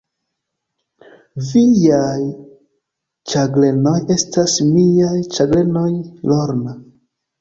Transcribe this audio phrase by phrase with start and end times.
[1.49, 2.23] Viaj
[3.33, 5.89] ĉagrenoj estas miaj ĉagrenoj,
[6.33, 6.75] Lorna.